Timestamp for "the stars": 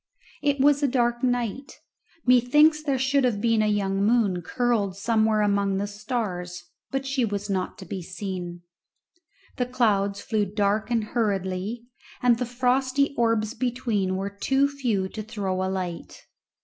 5.77-6.71